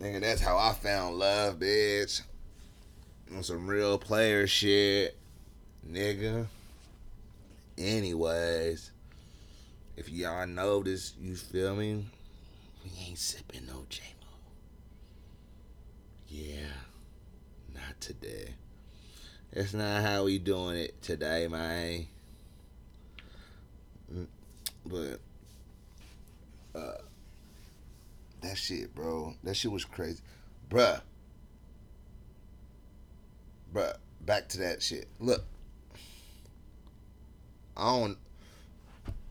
Nigga, 0.00 0.20
that's 0.20 0.40
how 0.40 0.58
I 0.58 0.72
found 0.74 1.16
love, 1.16 1.58
bitch. 1.58 2.20
On 3.34 3.42
some 3.42 3.66
real 3.66 3.98
player 3.98 4.46
shit, 4.46 5.16
nigga. 5.88 6.46
Anyways, 7.78 8.90
if 9.96 10.08
y'all 10.08 10.46
notice, 10.46 11.14
you 11.20 11.36
feel 11.36 11.74
me? 11.74 12.04
We 12.84 12.90
ain't 13.08 13.18
sipping 13.18 13.66
no 13.66 13.84
J-Mo. 13.88 14.26
Yeah, 16.28 16.72
not 17.74 18.00
today. 18.00 18.54
That's 19.52 19.74
not 19.74 20.02
how 20.02 20.24
we 20.24 20.38
doing 20.38 20.76
it 20.76 21.02
today, 21.02 21.48
man. 21.48 22.06
Mm, 24.14 24.26
But 24.86 25.20
uh 26.78 26.98
that 28.42 28.56
shit, 28.56 28.94
bro. 28.94 29.34
That 29.44 29.54
shit 29.54 29.70
was 29.70 29.84
crazy. 29.84 30.22
Bruh. 30.70 31.00
Bruh. 33.74 33.96
Back 34.20 34.48
to 34.50 34.58
that 34.58 34.82
shit. 34.82 35.08
Look. 35.18 35.44
I 37.80 37.98
don't 37.98 38.18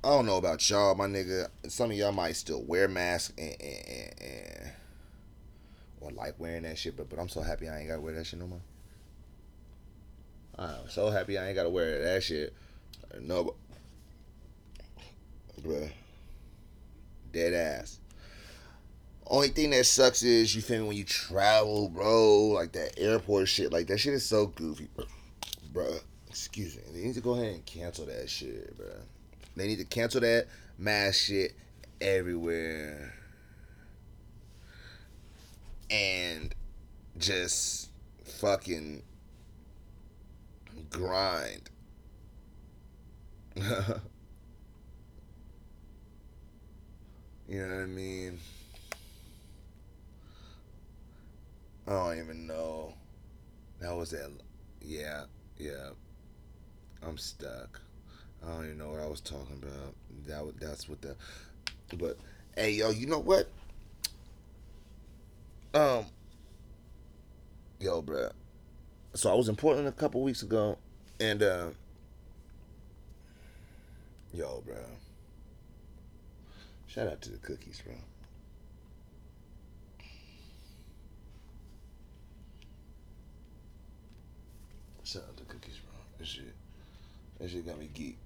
I 0.03 0.09
don't 0.09 0.25
know 0.25 0.37
about 0.37 0.67
y'all, 0.69 0.95
my 0.95 1.07
nigga. 1.07 1.49
Some 1.67 1.91
of 1.91 1.97
y'all 1.97 2.13
might 2.13 2.35
still 2.37 2.63
wear 2.63 2.87
masks 2.87 3.33
and, 3.37 3.55
and, 3.59 3.87
and, 3.87 4.13
and 4.21 4.71
or 6.01 6.11
like 6.11 6.39
wearing 6.39 6.63
that 6.63 6.77
shit, 6.77 6.95
but 6.95 7.09
but 7.09 7.19
I'm 7.19 7.29
so 7.29 7.41
happy 7.41 7.67
I 7.67 7.79
ain't 7.79 7.89
gotta 7.89 8.01
wear 8.01 8.15
that 8.15 8.25
shit 8.25 8.39
no 8.39 8.47
more. 8.47 8.61
I'm 10.57 10.89
so 10.89 11.09
happy 11.09 11.37
I 11.37 11.47
ain't 11.47 11.55
gotta 11.55 11.69
wear 11.69 12.01
that 12.03 12.23
shit. 12.23 12.53
No, 13.19 13.55
bruh, 15.61 15.91
dead 17.31 17.53
ass. 17.53 17.99
Only 19.27 19.49
thing 19.49 19.69
that 19.71 19.85
sucks 19.85 20.23
is 20.23 20.55
you 20.55 20.61
feel 20.61 20.81
me 20.81 20.87
when 20.87 20.97
you 20.97 21.03
travel, 21.03 21.89
bro. 21.89 22.47
Like 22.47 22.71
that 22.71 22.97
airport 22.97 23.47
shit, 23.47 23.71
like 23.71 23.87
that 23.87 23.99
shit 23.99 24.13
is 24.13 24.25
so 24.25 24.47
goofy, 24.47 24.87
bro. 25.73 25.97
Excuse 26.29 26.75
me. 26.75 26.83
They 26.93 27.05
need 27.05 27.15
to 27.15 27.21
go 27.21 27.33
ahead 27.33 27.53
and 27.53 27.65
cancel 27.65 28.05
that 28.05 28.29
shit, 28.29 28.75
bro. 28.77 28.87
They 29.55 29.67
need 29.67 29.79
to 29.79 29.85
cancel 29.85 30.21
that 30.21 30.47
mask 30.77 31.25
shit 31.25 31.55
everywhere. 31.99 33.13
And 35.89 36.53
just 37.17 37.89
fucking 38.23 39.01
grind. 40.89 41.69
you 43.55 43.61
know 47.49 47.67
what 47.67 47.83
I 47.83 47.85
mean? 47.85 48.39
I 51.87 51.91
don't 51.91 52.19
even 52.19 52.45
know. 52.45 52.93
That 53.81 53.95
was 53.95 54.11
that. 54.11 54.29
Yeah, 54.81 55.23
yeah. 55.57 55.89
I'm 57.05 57.17
stuck. 57.17 57.81
I 58.43 58.51
don't 58.51 58.65
even 58.65 58.77
know 58.77 58.89
what 58.89 58.99
I 58.99 59.07
was 59.07 59.21
talking 59.21 59.61
about. 59.61 59.95
That 60.27 60.59
that's 60.59 60.87
what 60.87 61.01
the. 61.01 61.15
But 61.97 62.17
hey, 62.55 62.71
yo, 62.71 62.89
you 62.91 63.07
know 63.07 63.19
what? 63.19 63.49
Um. 65.73 66.05
Yo, 67.79 68.01
bruh. 68.01 68.31
So 69.13 69.31
I 69.31 69.35
was 69.35 69.49
in 69.49 69.55
Portland 69.55 69.87
a 69.87 69.91
couple 69.91 70.21
weeks 70.21 70.43
ago, 70.43 70.77
and 71.19 71.41
uh. 71.41 71.67
Yo, 74.33 74.61
bro. 74.65 74.75
Shout 76.87 77.07
out 77.07 77.21
to 77.21 77.31
the 77.31 77.37
cookies, 77.37 77.81
bro. 77.81 77.93
Shout 85.03 85.23
out 85.27 85.37
to 85.37 85.43
cookies, 85.45 85.77
bro. 85.79 85.99
That 86.19 86.27
shit, 86.27 86.53
that 87.39 87.49
shit 87.49 87.65
got 87.65 87.79
me 87.79 87.89
geek. 87.93 88.17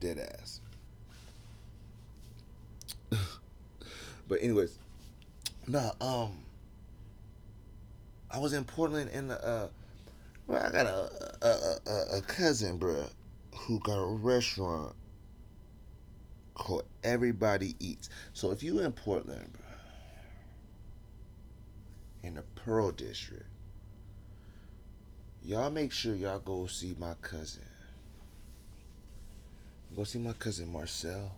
Dead 0.00 0.18
ass. 0.18 0.60
but 4.28 4.42
anyways, 4.42 4.78
nah. 5.66 5.90
Um, 6.00 6.32
I 8.30 8.38
was 8.38 8.52
in 8.52 8.64
Portland 8.64 9.10
and 9.12 9.30
the 9.30 9.44
uh, 9.44 9.68
well, 10.46 10.62
I 10.64 10.70
got 10.70 10.86
a 10.86 11.10
a, 11.42 11.90
a, 11.90 12.18
a 12.18 12.22
cousin, 12.22 12.78
bruh, 12.78 13.08
who 13.54 13.80
got 13.80 13.98
a 13.98 14.06
restaurant 14.06 14.94
called 16.54 16.84
Everybody 17.02 17.74
Eats. 17.80 18.10
So 18.32 18.50
if 18.50 18.62
you 18.62 18.80
in 18.80 18.92
Portland, 18.92 19.52
in 22.22 22.34
the 22.34 22.42
Pearl 22.54 22.90
District, 22.90 23.46
y'all 25.44 25.70
make 25.70 25.92
sure 25.92 26.14
y'all 26.14 26.38
go 26.38 26.66
see 26.66 26.94
my 26.98 27.14
cousin. 27.22 27.62
Go 29.96 30.04
see 30.04 30.18
my 30.18 30.32
cousin 30.34 30.72
Marcel. 30.72 31.32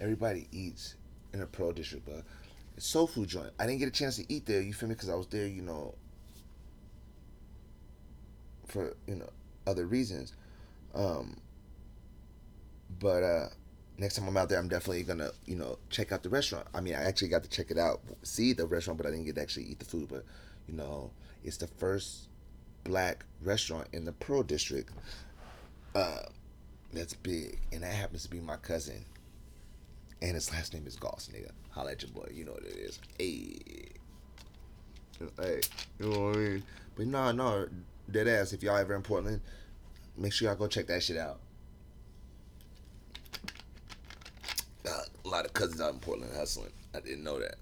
Everybody 0.00 0.48
eats 0.52 0.94
in 1.32 1.40
the 1.40 1.46
Pearl 1.46 1.72
District, 1.72 2.06
but 2.06 2.24
it's 2.76 2.86
soul 2.86 3.06
food 3.06 3.28
joint. 3.28 3.50
I 3.58 3.66
didn't 3.66 3.80
get 3.80 3.88
a 3.88 3.92
chance 3.92 4.16
to 4.16 4.32
eat 4.32 4.46
there. 4.46 4.60
You 4.60 4.72
feel 4.72 4.88
me? 4.88 4.94
Because 4.94 5.10
I 5.10 5.14
was 5.14 5.26
there, 5.26 5.46
you 5.46 5.62
know, 5.62 5.94
for 8.66 8.96
you 9.06 9.16
know 9.16 9.28
other 9.66 9.86
reasons. 9.86 10.32
Um, 10.94 11.36
but 13.00 13.22
uh, 13.22 13.46
next 13.98 14.16
time 14.16 14.28
I'm 14.28 14.36
out 14.36 14.48
there, 14.48 14.58
I'm 14.58 14.68
definitely 14.68 15.02
gonna 15.02 15.30
you 15.46 15.56
know 15.56 15.78
check 15.90 16.12
out 16.12 16.22
the 16.22 16.28
restaurant. 16.28 16.66
I 16.74 16.80
mean, 16.80 16.94
I 16.94 17.04
actually 17.04 17.28
got 17.28 17.42
to 17.42 17.50
check 17.50 17.70
it 17.70 17.78
out, 17.78 18.00
see 18.22 18.52
the 18.52 18.66
restaurant, 18.66 18.98
but 18.98 19.06
I 19.06 19.10
didn't 19.10 19.26
get 19.26 19.34
to 19.34 19.42
actually 19.42 19.66
eat 19.66 19.80
the 19.80 19.84
food. 19.84 20.08
But 20.08 20.24
you 20.66 20.74
know, 20.74 21.10
it's 21.44 21.56
the 21.56 21.66
first 21.66 22.28
black 22.88 23.26
restaurant 23.42 23.86
in 23.92 24.04
the 24.04 24.12
Pearl 24.12 24.42
District. 24.42 24.90
Uh, 25.94 26.22
that's 26.92 27.12
big, 27.14 27.60
and 27.70 27.82
that 27.82 27.92
happens 27.92 28.22
to 28.24 28.30
be 28.30 28.40
my 28.40 28.56
cousin. 28.56 29.04
And 30.22 30.34
his 30.34 30.50
last 30.50 30.72
name 30.72 30.86
is 30.86 30.96
Goss, 30.96 31.28
nigga. 31.32 31.50
Holla 31.70 31.92
at 31.92 32.02
your 32.02 32.10
boy, 32.10 32.30
you 32.32 32.44
know 32.44 32.52
what 32.52 32.64
it 32.64 32.76
is. 32.76 32.98
Hey. 33.18 33.92
Hey, 35.38 35.60
you 36.00 36.08
know 36.08 36.20
what 36.28 36.36
I 36.36 36.38
mean? 36.38 36.62
But 36.96 37.06
no, 37.06 37.32
no, 37.32 37.68
dead 38.10 38.26
ass. 38.26 38.52
If 38.52 38.62
y'all 38.62 38.76
ever 38.76 38.94
in 38.94 39.02
Portland, 39.02 39.40
make 40.16 40.32
sure 40.32 40.48
y'all 40.48 40.56
go 40.56 40.66
check 40.66 40.86
that 40.86 41.02
shit 41.02 41.18
out. 41.18 41.40
Uh, 44.88 45.02
a 45.24 45.28
lot 45.28 45.44
of 45.44 45.52
cousins 45.52 45.80
out 45.80 45.92
in 45.92 46.00
Portland 46.00 46.32
hustling. 46.34 46.72
I 46.94 47.00
didn't 47.00 47.22
know 47.22 47.38
that. 47.38 47.56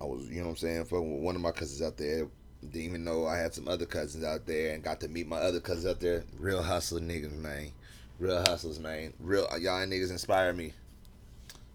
I 0.00 0.04
was, 0.04 0.28
you 0.28 0.36
know 0.36 0.44
what 0.44 0.50
I'm 0.50 0.56
saying, 0.58 0.80
with 0.80 1.22
one 1.22 1.34
of 1.34 1.40
my 1.40 1.50
cousins 1.50 1.82
out 1.82 1.96
there. 1.96 2.28
Even 2.72 3.04
know 3.04 3.26
I 3.26 3.36
had 3.36 3.54
some 3.54 3.68
other 3.68 3.86
cousins 3.86 4.24
out 4.24 4.46
there 4.46 4.74
and 4.74 4.82
got 4.82 5.00
to 5.00 5.08
meet 5.08 5.26
my 5.26 5.38
other 5.38 5.60
cousins 5.60 5.86
out 5.86 6.00
there. 6.00 6.24
Real 6.38 6.62
hustler 6.62 7.00
niggas, 7.00 7.36
man. 7.36 7.70
Real 8.18 8.40
hustlers, 8.40 8.78
man. 8.78 9.12
Real 9.20 9.46
y'all 9.60 9.86
niggas 9.86 10.10
inspire 10.10 10.52
me. 10.52 10.72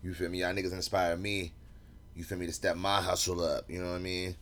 You 0.03 0.13
feel 0.13 0.29
me? 0.29 0.39
Y'all 0.39 0.53
niggas 0.53 0.73
inspire 0.73 1.17
me. 1.17 1.51
You 2.15 2.23
feel 2.23 2.37
me 2.37 2.45
to 2.45 2.53
step 2.53 2.75
my 2.75 3.01
hustle 3.01 3.43
up. 3.43 3.69
You 3.69 3.81
know 3.81 3.89
what 3.89 3.97
I 3.97 3.99
mean? 3.99 4.35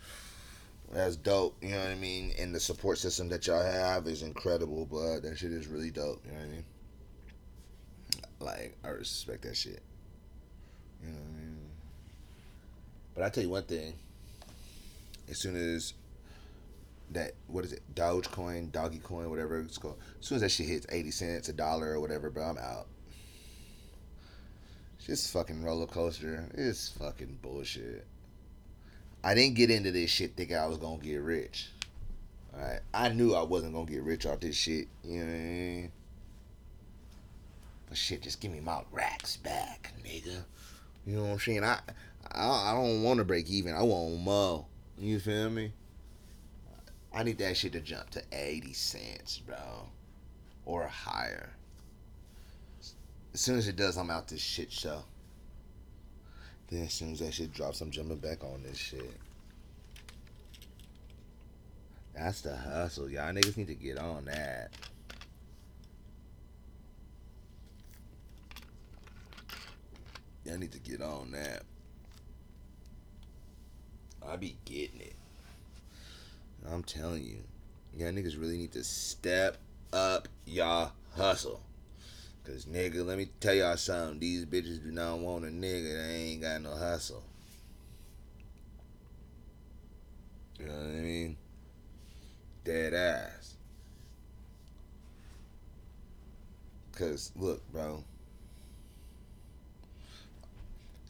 That's 0.92 1.16
dope. 1.16 1.56
You 1.62 1.72
know 1.72 1.80
what 1.80 1.90
I 1.90 1.96
mean? 1.96 2.34
And 2.40 2.54
the 2.54 2.60
support 2.60 2.98
system 2.98 3.30
that 3.30 3.46
y'all 3.48 3.64
have 3.64 4.08
is 4.08 4.24
incredible, 4.24 4.86
but 4.86 5.22
that 5.22 5.38
shit 5.38 5.52
is 5.52 5.68
really 5.68 5.92
dope. 5.92 6.24
You 6.26 6.32
know 6.32 6.38
what 6.38 6.46
I 6.46 6.50
mean? 6.50 6.64
Like 8.40 8.78
I 8.84 8.90
respect 8.90 9.44
that 9.44 9.58
shit. 9.58 9.82
You 11.04 11.10
know 11.10 11.16
what 11.16 11.28
I 11.28 11.42
mean? 11.42 11.58
But 13.16 13.24
I 13.24 13.30
tell 13.30 13.44
you 13.44 13.50
one 13.50 13.64
thing. 13.64 13.94
As 15.30 15.40
soon 15.40 15.56
as 15.58 15.94
that 17.12 17.34
what 17.48 17.66
is 17.66 17.74
it, 17.74 17.82
Dogecoin, 17.96 18.72
Doggy 18.72 19.00
Coin, 19.00 19.30
whatever 19.30 19.60
it's 19.60 19.78
called. 19.78 19.98
As 20.20 20.26
soon 20.26 20.38
as 20.38 20.42
that 20.42 20.50
shit 20.50 20.68
hits 20.68 20.86
eighty 20.90 21.12
cents, 21.12 21.50
a 21.50 21.54
dollar 21.54 21.92
or 21.92 22.00
whatever, 22.00 22.30
bro, 22.30 22.44
I'm 22.44 22.58
out. 22.58 22.88
It's 24.98 25.08
just 25.08 25.34
fucking 25.34 25.64
roller 25.64 25.88
coaster. 25.88 26.50
It's 26.54 26.90
fucking 26.90 27.40
bullshit. 27.42 28.06
I 29.24 29.34
didn't 29.34 29.56
get 29.56 29.72
into 29.72 29.92
this 29.92 30.10
shit 30.10 30.36
thinking 30.36 30.58
I 30.58 30.68
was 30.68 30.78
gonna 30.78 30.98
get 30.98 31.22
rich. 31.22 31.70
Alright. 32.54 32.80
I 32.94 33.10
knew 33.10 33.34
I 33.36 33.44
wasn't 33.44 33.74
gonna 33.74 33.86
get 33.86 34.04
rich 34.04 34.26
off 34.26 34.40
this 34.40 34.56
shit. 34.56 34.88
You 35.04 35.20
know 35.20 35.26
what 35.26 35.34
I 35.34 35.38
mean? 35.38 35.92
But 37.88 37.98
shit, 37.98 38.22
just 38.22 38.42
give 38.42 38.52
me 38.52 38.60
my 38.60 38.82
racks 38.92 39.38
back, 39.38 39.94
nigga. 40.04 40.44
You 41.06 41.16
know 41.16 41.24
what 41.24 41.32
I'm 41.32 41.40
saying? 41.40 41.64
I 41.64 41.80
I, 42.32 42.72
I 42.72 42.74
don't 42.74 43.04
want 43.04 43.20
to 43.20 43.26
break 43.26 43.50
even. 43.50 43.74
I 43.74 43.84
want 43.84 44.20
more. 44.20 44.66
You 45.00 45.20
feel 45.20 45.50
me? 45.50 45.72
I 47.18 47.24
need 47.24 47.40
that 47.40 47.58
shit 47.58 47.72
to 47.72 47.80
jump 47.80 48.12
to 48.12 48.22
80 48.32 48.74
cents, 48.74 49.40
bro. 49.40 49.58
Or 50.66 50.86
higher. 50.86 51.50
As 53.34 53.42
soon 53.42 53.58
as 53.58 53.68
it 53.68 53.76
does, 53.76 53.98
I'm 53.98 54.12
out 54.12 54.28
this 54.28 54.40
shit 54.40 54.72
show. 54.72 55.02
Then 56.68 56.84
as 56.84 56.94
soon 56.94 57.14
as 57.14 57.20
that 57.20 57.34
shit 57.34 57.52
drops, 57.52 57.82
I'm 57.82 57.90
jumping 57.90 58.18
back 58.18 58.44
on 58.44 58.62
this 58.62 58.78
shit. 58.78 59.20
That's 62.14 62.42
the 62.42 62.56
hustle. 62.56 63.10
Y'all 63.10 63.34
niggas 63.34 63.58
need 63.58 63.68
to 63.68 63.74
get 63.74 63.98
on 63.98 64.26
that. 64.26 64.74
Y'all 70.46 70.60
need 70.60 70.72
to 70.72 70.80
get 70.80 71.02
on 71.02 71.32
that. 71.32 71.64
I 74.24 74.36
be 74.36 74.56
getting 74.66 75.02
it. 75.02 75.17
I'm 76.72 76.84
telling 76.84 77.24
you. 77.24 77.44
Y'all 77.96 78.12
niggas 78.12 78.40
really 78.40 78.58
need 78.58 78.74
to 78.74 78.84
step 78.84 79.58
up 79.94 80.28
y'all 80.46 80.92
hustle. 81.16 81.62
Cause 82.44 82.66
nigga, 82.66 83.06
let 83.06 83.18
me 83.18 83.30
tell 83.40 83.54
y'all 83.54 83.78
something. 83.78 84.20
These 84.20 84.46
bitches 84.46 84.84
do 84.84 84.92
not 84.92 85.20
want 85.20 85.46
a 85.46 85.48
nigga 85.48 85.98
that 85.98 86.14
ain't 86.14 86.42
got 86.42 86.62
no 86.62 86.72
hustle. 86.72 87.24
You 90.60 90.68
know 90.68 90.74
what 90.74 90.86
I 90.86 91.02
mean? 91.02 91.38
Dead 92.64 92.94
ass. 92.94 93.56
Cause 96.94 97.32
look, 97.36 97.70
bro. 97.72 98.04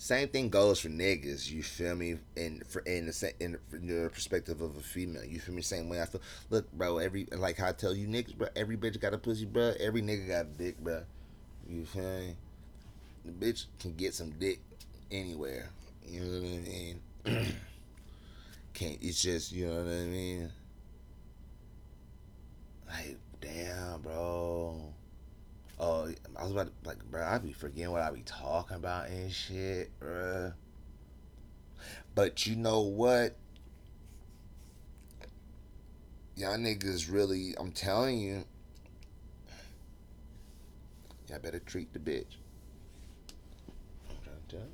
Same 0.08 0.30
thing 0.30 0.48
goes 0.48 0.80
for 0.80 0.88
niggas. 0.88 1.52
You 1.52 1.62
feel 1.62 1.94
me? 1.94 2.16
In 2.38 2.64
for 2.66 2.80
in 2.84 3.08
the 3.08 3.34
in 3.42 3.58
the 3.74 4.10
perspective 4.10 4.62
of 4.62 4.78
a 4.78 4.80
female, 4.80 5.26
you 5.26 5.38
feel 5.42 5.54
me? 5.54 5.62
Same 5.62 5.90
way 5.90 6.02
I 6.02 6.06
feel. 6.06 6.22
Look, 6.50 6.72
bro. 6.72 7.00
Every 7.00 7.28
like 7.34 7.58
how 7.58 7.68
I 7.68 7.72
tell 7.74 7.94
you 7.94 8.08
niggas, 8.08 8.38
bro. 8.38 8.48
Every 8.56 8.78
bitch 8.78 8.98
got 9.02 9.14
a 9.14 9.18
pussy, 9.18 9.44
bro. 9.44 9.74
Every 9.78 10.02
nigga 10.02 10.30
got 10.30 10.46
a 10.46 10.48
dick, 10.48 10.80
bro. 10.80 11.04
You 11.68 11.84
feel 11.84 12.04
me? 12.04 12.36
The 13.26 13.32
bitch 13.34 13.66
can 13.82 13.96
get 13.96 14.14
some 14.14 14.30
dick 14.40 14.62
anywhere. 15.12 15.68
You 16.08 16.22
know 16.22 16.40
what 16.40 16.52
I 16.54 16.58
mean? 16.70 17.02
Can't. 18.74 18.98
It's 19.02 19.22
just 19.22 19.52
you 19.52 19.68
know 19.68 19.84
what 19.84 19.92
I 19.92 20.06
mean. 20.06 20.52
Like 22.88 23.18
damn, 23.42 24.00
bro. 24.04 24.94
Oh, 25.80 26.10
I 26.40 26.44
was 26.44 26.47
about 26.60 26.74
like, 26.84 27.04
bro, 27.10 27.24
I 27.24 27.38
be 27.38 27.54
forgetting 27.54 27.92
what 27.92 28.02
I 28.02 28.12
be 28.12 28.24
talking 28.26 28.78
about 28.78 29.08
and 29.08 29.32
shit, 29.32 29.98
bro. 30.00 30.52
But 32.16 32.48
you 32.48 32.56
know 32.56 32.82
what? 32.82 33.38
Y'all 36.36 36.58
niggas 36.58 37.12
really, 37.12 37.54
I'm 37.58 37.72
telling 37.72 38.20
you, 38.20 38.44
y'all 41.30 41.40
better 41.40 41.60
treat 41.60 41.94
the 41.94 42.00
bitch. 42.00 42.38
I'm 44.10 44.16
trying 44.24 44.38
to 44.48 44.56
tell 44.56 44.66
you. 44.66 44.72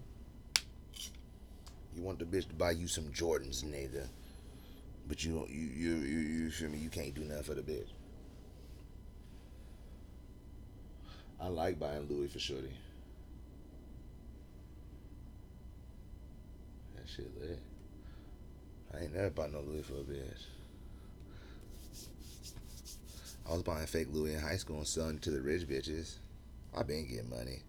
You 1.96 2.02
want 2.02 2.20
the 2.20 2.26
bitch 2.26 2.48
to 2.50 2.56
buy 2.56 2.72
you 2.72 2.88
some 2.88 3.06
Jordans, 3.06 3.64
nigga. 3.64 4.08
But 5.08 5.24
you, 5.24 5.46
you, 5.50 5.68
you, 5.68 5.96
you, 5.96 6.20
you 6.20 6.52
feel 6.52 6.70
me? 6.70 6.78
You 6.78 6.90
can't 6.90 7.14
do 7.14 7.22
nothing 7.22 7.44
for 7.44 7.54
the 7.54 7.62
bitch. 7.62 7.90
I 11.44 11.48
like 11.50 11.78
buying 11.78 12.08
Louis 12.10 12.30
for 12.30 12.40
Shorty. 12.40 12.72
That 16.96 17.10
shit 17.10 17.30
lit. 17.38 17.60
I 18.94 19.04
ain't 19.04 19.14
never 19.14 19.30
bought 19.30 19.52
no 19.52 19.60
Louis 19.60 19.82
for 19.82 19.96
a 19.96 20.04
bitch. 20.04 20.46
I 23.46 23.52
was 23.52 23.64
buying 23.64 23.86
fake 23.88 24.08
Louis 24.14 24.36
in 24.36 24.40
high 24.40 24.56
school 24.56 24.78
and 24.78 24.88
selling 24.88 25.18
it 25.18 25.22
to 25.24 25.32
the 25.32 25.42
rich 25.42 25.68
bitches. 25.68 26.14
I 26.74 26.84
been 26.84 27.06
getting 27.10 27.30
money. 27.30 27.64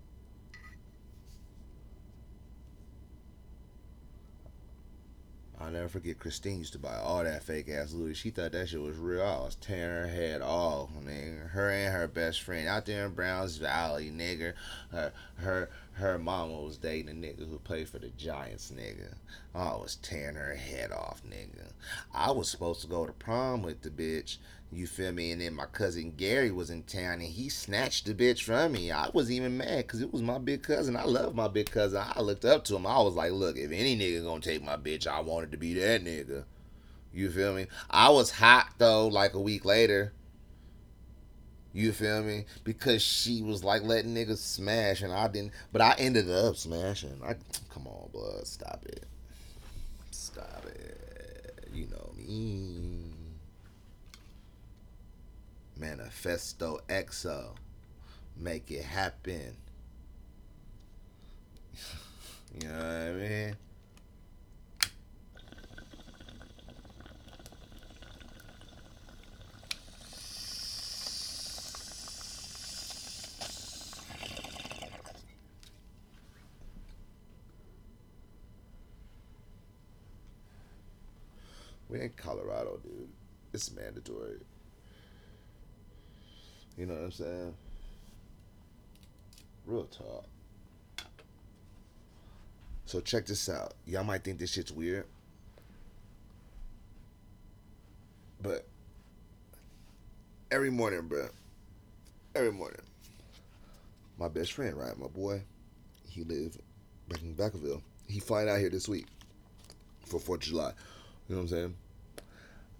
I'll 5.64 5.70
never 5.70 5.88
forget 5.88 6.18
Christine 6.18 6.58
used 6.58 6.74
to 6.74 6.78
buy 6.78 6.96
all 6.96 7.24
that 7.24 7.42
fake 7.42 7.70
ass 7.70 7.94
Louis. 7.94 8.12
She 8.12 8.28
thought 8.28 8.52
that 8.52 8.68
shit 8.68 8.82
was 8.82 8.98
real. 8.98 9.22
I 9.22 9.44
was 9.44 9.54
tearing 9.54 10.10
her 10.10 10.14
head 10.14 10.42
off, 10.42 10.90
nigga. 11.02 11.48
Her 11.50 11.70
and 11.70 11.94
her 11.94 12.06
best 12.06 12.42
friend 12.42 12.68
out 12.68 12.84
there 12.84 13.06
in 13.06 13.12
Browns 13.12 13.56
Valley, 13.56 14.10
nigga. 14.10 14.52
Her 14.90 15.12
her 15.36 15.70
her 15.94 16.18
mama 16.18 16.60
was 16.60 16.76
dating 16.76 17.08
a 17.08 17.12
nigga 17.12 17.48
who 17.48 17.58
played 17.58 17.88
for 17.88 17.98
the 17.98 18.08
Giants, 18.10 18.72
nigga. 18.74 19.14
I 19.54 19.76
was 19.76 19.96
tearing 20.02 20.34
her 20.34 20.54
head 20.54 20.90
off, 20.90 21.22
nigga. 21.24 21.70
I 22.12 22.32
was 22.32 22.50
supposed 22.50 22.80
to 22.80 22.88
go 22.88 23.06
to 23.06 23.12
prom 23.12 23.62
with 23.62 23.82
the 23.82 23.90
bitch. 23.90 24.38
You 24.72 24.88
feel 24.88 25.12
me? 25.12 25.30
And 25.30 25.40
then 25.40 25.54
my 25.54 25.66
cousin 25.66 26.14
Gary 26.16 26.50
was 26.50 26.68
in 26.68 26.82
town 26.82 27.14
and 27.14 27.22
he 27.22 27.48
snatched 27.48 28.06
the 28.06 28.14
bitch 28.14 28.42
from 28.42 28.72
me. 28.72 28.90
I 28.90 29.08
was 29.14 29.30
even 29.30 29.56
mad 29.56 29.86
because 29.86 30.00
it 30.00 30.12
was 30.12 30.20
my 30.20 30.38
big 30.38 30.64
cousin. 30.64 30.96
I 30.96 31.04
love 31.04 31.36
my 31.36 31.46
big 31.46 31.70
cousin. 31.70 32.02
I 32.04 32.20
looked 32.20 32.44
up 32.44 32.64
to 32.64 32.76
him. 32.76 32.86
I 32.86 33.00
was 33.00 33.14
like, 33.14 33.30
look, 33.30 33.56
if 33.56 33.70
any 33.70 33.96
nigga 33.96 34.24
gonna 34.24 34.40
take 34.40 34.64
my 34.64 34.76
bitch, 34.76 35.06
I 35.06 35.20
wanted 35.20 35.52
to 35.52 35.58
be 35.58 35.74
that 35.74 36.04
nigga. 36.04 36.44
You 37.12 37.30
feel 37.30 37.54
me? 37.54 37.68
I 37.88 38.08
was 38.08 38.32
hot 38.32 38.70
though, 38.78 39.06
like 39.06 39.34
a 39.34 39.40
week 39.40 39.64
later. 39.64 40.12
You 41.74 41.92
feel 41.92 42.22
me? 42.22 42.44
Because 42.62 43.02
she 43.02 43.42
was 43.42 43.64
like 43.64 43.82
letting 43.82 44.14
niggas 44.14 44.38
smash 44.38 45.02
and 45.02 45.12
I 45.12 45.26
didn't 45.26 45.52
but 45.72 45.82
I 45.82 45.94
ended 45.98 46.30
up 46.30 46.56
smashing. 46.56 47.20
I 47.22 47.34
come 47.72 47.88
on, 47.88 48.08
bud, 48.12 48.46
stop 48.46 48.84
it. 48.86 49.04
Stop 50.12 50.64
it. 50.66 51.68
You 51.74 51.88
know 51.88 52.12
me. 52.16 53.10
Manifesto 55.76 56.78
EXO. 56.88 57.56
Make 58.36 58.70
it 58.70 58.84
happen. 58.84 59.56
you 62.62 62.68
know 62.68 62.74
what 62.76 62.84
I 62.84 63.12
mean? 63.12 63.56
We're 81.94 82.02
in 82.02 82.10
Colorado, 82.16 82.80
dude. 82.82 83.08
It's 83.52 83.72
mandatory. 83.72 84.40
You 86.76 86.86
know 86.86 86.94
what 86.94 87.04
I'm 87.04 87.12
saying? 87.12 87.54
Real 89.64 89.84
talk. 89.84 90.24
So 92.84 93.00
check 93.00 93.26
this 93.26 93.48
out. 93.48 93.74
Y'all 93.86 94.02
might 94.02 94.24
think 94.24 94.40
this 94.40 94.50
shit's 94.50 94.72
weird. 94.72 95.06
But 98.42 98.66
every 100.50 100.70
morning, 100.70 101.02
bro. 101.02 101.28
Every 102.34 102.50
morning. 102.50 102.82
My 104.18 104.26
best 104.26 104.52
friend, 104.52 104.76
right? 104.76 104.98
My 104.98 105.06
boy. 105.06 105.42
He 106.08 106.24
live 106.24 106.58
back 107.08 107.22
in 107.22 107.36
Vacaville. 107.36 107.82
He 108.08 108.18
flying 108.18 108.48
out 108.48 108.58
here 108.58 108.70
this 108.70 108.88
week 108.88 109.06
for 110.04 110.18
4th 110.18 110.34
of 110.34 110.40
July. 110.40 110.72
You 111.28 111.36
know 111.36 111.42
what 111.42 111.42
I'm 111.42 111.48
saying? 111.48 111.74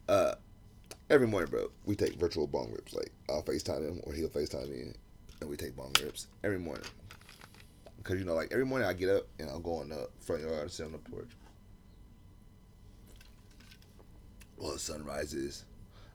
Uh 0.08 0.34
every 1.10 1.26
morning, 1.26 1.50
bro, 1.50 1.70
we 1.84 1.94
take 1.96 2.14
virtual 2.14 2.46
bong 2.46 2.72
rips. 2.72 2.94
Like 2.94 3.12
I'll 3.28 3.42
FaceTime 3.42 3.88
him 3.88 4.00
or 4.04 4.12
he'll 4.12 4.28
FaceTime 4.28 4.68
me, 4.70 4.92
and 5.40 5.50
we 5.50 5.56
take 5.56 5.76
bong 5.76 5.92
rips 6.02 6.26
every 6.42 6.58
morning. 6.58 6.84
Because 7.98 8.18
you 8.18 8.24
know, 8.24 8.34
like 8.34 8.52
every 8.52 8.66
morning 8.66 8.86
I 8.88 8.92
get 8.92 9.08
up 9.08 9.26
and 9.38 9.48
I'll 9.48 9.60
go 9.60 9.80
in 9.82 9.88
the 9.88 10.08
front 10.20 10.42
yard 10.42 10.70
sit 10.70 10.86
on 10.86 10.92
the 10.92 10.98
porch. 10.98 11.30
While 14.56 14.72
the 14.72 14.78
sun 14.78 15.04
rises, 15.04 15.64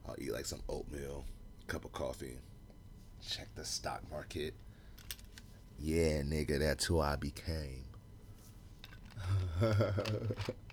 I'll 0.08 0.16
eat 0.20 0.32
like 0.32 0.46
some 0.46 0.62
oatmeal, 0.70 1.26
cup 1.68 1.86
of 1.86 1.92
coffee, 1.92 2.38
check 3.28 3.48
the 3.56 3.66
stock 3.66 4.02
market. 4.12 4.54
Yeah, 5.80 6.22
nigga, 6.22 6.60
that's 6.60 6.86
who 6.86 7.00
I 7.00 7.16
became. 7.16 7.86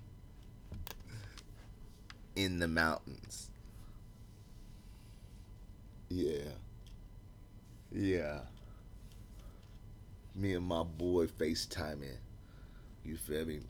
in 2.37 2.59
the 2.59 2.69
mountains. 2.69 3.51
Yeah. 6.09 6.53
Yeah. 7.91 8.41
Me 10.35 10.53
and 10.55 10.67
my 10.67 10.83
boy 10.83 11.27
FaceTiming. 11.27 12.19
You 13.05 13.17
feel 13.17 13.47
me? 13.47 13.61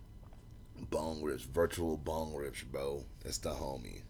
Bong 0.90 1.22
rips, 1.22 1.44
virtual 1.44 1.96
bong 1.96 2.34
rips, 2.34 2.62
bro. 2.62 3.04
That's 3.22 3.38
the 3.38 3.50
homie. 3.50 4.02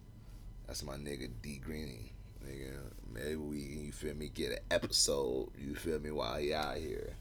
That's 0.66 0.82
my 0.82 0.94
nigga 0.94 1.28
D 1.42 1.60
Greeny. 1.64 2.12
Nigga, 2.44 2.76
maybe 3.12 3.36
we, 3.36 3.58
you 3.58 3.92
feel 3.92 4.14
me, 4.14 4.30
get 4.32 4.52
an 4.52 4.58
episode, 4.70 5.48
you 5.58 5.74
feel 5.74 5.98
me, 5.98 6.10
while 6.10 6.36
he 6.38 6.54
out 6.54 6.76
here. 6.76 7.14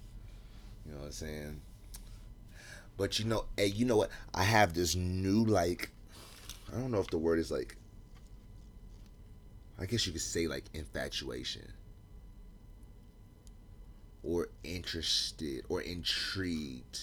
You 0.86 0.94
know 0.94 1.00
what 1.00 1.06
I'm 1.08 1.12
saying? 1.12 1.62
But 2.98 3.20
you 3.20 3.26
know, 3.26 3.46
hey, 3.58 3.68
you 3.68 3.86
know 3.86 3.98
what? 3.98 4.10
I 4.34 4.44
have 4.44 4.74
this 4.74 4.96
new 4.96 5.44
like 5.44 5.90
I 6.74 6.80
don't 6.80 6.92
know 6.92 7.00
if 7.00 7.10
the 7.10 7.18
word 7.18 7.40
is 7.40 7.52
like 7.52 7.78
I 9.78 9.86
guess 9.86 10.06
you 10.06 10.14
could 10.14 10.22
say 10.22 10.48
like 10.48 10.64
infatuation 10.74 11.74
or 14.24 14.48
interested 14.64 15.64
or 15.70 15.82
intrigued. 15.82 17.00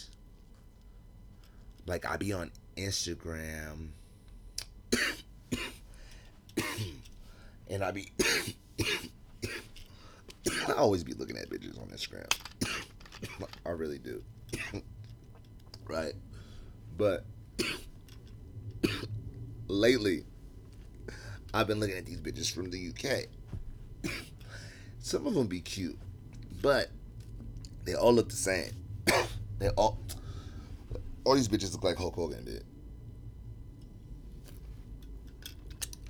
Like 1.86 2.08
I 2.08 2.16
be 2.16 2.32
on 2.32 2.50
Instagram 2.76 3.90
and 7.68 7.84
I 7.84 7.90
be 7.90 8.10
I 10.68 10.72
always 10.72 11.04
be 11.04 11.12
looking 11.12 11.36
at 11.36 11.50
bitches 11.50 11.80
on 11.80 11.88
Instagram. 11.88 12.32
I 13.66 13.70
really 13.70 13.98
do. 13.98 14.22
right? 15.86 16.14
But 16.96 17.24
lately 19.72 20.24
I've 21.54 21.66
been 21.66 21.80
looking 21.80 21.96
at 21.96 22.06
these 22.06 22.20
bitches 22.20 22.52
from 22.52 22.70
the 22.70 22.90
UK. 22.90 24.12
Some 25.00 25.26
of 25.26 25.34
them 25.34 25.46
be 25.46 25.60
cute, 25.60 25.98
but 26.62 26.88
they 27.84 27.94
all 27.94 28.12
look 28.12 28.28
the 28.28 28.36
same. 28.36 28.70
they 29.58 29.68
all 29.70 29.98
all 31.24 31.34
these 31.34 31.48
bitches 31.48 31.72
look 31.72 31.84
like 31.84 31.96
Hulk 31.96 32.14
Hogan 32.14 32.44
did. 32.44 32.64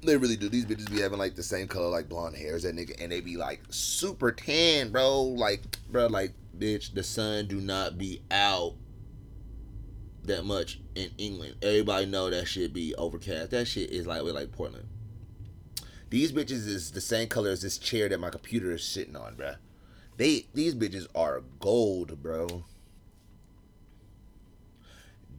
They 0.05 0.17
really 0.17 0.37
do. 0.37 0.49
These 0.49 0.67
bitches 0.67 0.91
be 0.91 1.01
having 1.01 1.19
like 1.19 1.35
the 1.35 1.43
same 1.43 1.69
color, 1.69 1.89
like 1.89 2.09
blonde 2.09 2.37
hair 2.37 2.55
as 2.55 2.63
that 2.63 2.77
nigga, 2.77 3.01
and 3.03 3.11
they 3.11 3.21
be 3.21 3.37
like 3.37 3.61
super 3.71 4.33
tan, 4.33 4.91
bro. 4.91 5.23
Like, 5.23 5.63
bro, 5.91 6.07
like, 6.07 6.33
bitch, 6.57 6.95
the 6.95 7.03
sun 7.03 7.47
do 7.47 7.61
not 7.61 7.99
be 7.99 8.23
out 8.31 8.75
that 10.25 10.45
much 10.45 10.81
in 10.95 11.11
England. 11.19 11.57
Everybody 11.63 12.07
know 12.07 12.31
that 12.31 12.47
shit 12.47 12.73
be 12.73 12.95
overcast. 12.95 13.51
That 13.51 13.67
shit 13.67 13.91
is 13.91 14.07
like 14.07 14.23
with 14.23 14.35
like 14.35 14.53
Portland. 14.53 14.89
These 16.11 16.33
bitches 16.33 16.67
is 16.69 16.93
the 16.93 17.01
same 17.01 17.29
color 17.29 17.51
as 17.51 17.63
this 17.63 17.79
chair 17.79 18.09
that 18.09 18.21
my 18.21 18.31
computer 18.31 18.71
is 18.73 18.85
sitting 18.85 19.17
on, 19.17 19.35
bro. 19.35 19.55
They 20.19 20.47
these 20.55 20.75
bitches 20.75 21.07
are 21.15 21.43
gold, 21.59 22.23
bro. 22.23 22.65